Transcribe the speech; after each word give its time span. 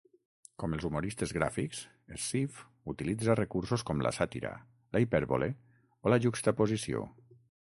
Com 0.61 0.71
els 0.77 0.85
humoristes 0.87 1.33
gràfics, 1.37 1.81
Escif 2.15 2.57
utilitza 2.95 3.35
recursos 3.41 3.85
com 3.91 4.03
la 4.07 4.15
sàtira, 4.19 4.55
la 4.97 5.03
hipèrbole 5.07 5.53
o 6.09 6.15
la 6.17 6.21
juxtaposició. 6.27 7.07